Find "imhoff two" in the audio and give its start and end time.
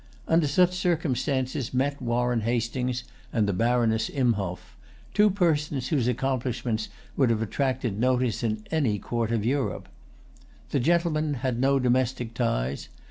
4.09-5.29